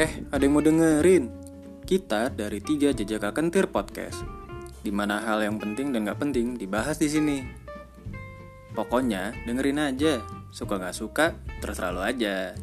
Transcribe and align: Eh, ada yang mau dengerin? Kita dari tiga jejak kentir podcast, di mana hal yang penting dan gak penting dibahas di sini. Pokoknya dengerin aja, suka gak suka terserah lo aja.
Eh, 0.00 0.24
ada 0.32 0.40
yang 0.40 0.56
mau 0.56 0.64
dengerin? 0.64 1.28
Kita 1.84 2.32
dari 2.32 2.56
tiga 2.64 2.88
jejak 2.88 3.20
kentir 3.36 3.68
podcast, 3.68 4.24
di 4.80 4.88
mana 4.88 5.20
hal 5.28 5.44
yang 5.44 5.60
penting 5.60 5.92
dan 5.92 6.08
gak 6.08 6.16
penting 6.24 6.56
dibahas 6.56 6.96
di 6.96 7.04
sini. 7.04 7.44
Pokoknya 8.72 9.36
dengerin 9.44 9.76
aja, 9.76 10.24
suka 10.48 10.80
gak 10.80 10.96
suka 10.96 11.36
terserah 11.60 11.92
lo 11.92 12.00
aja. 12.00 12.56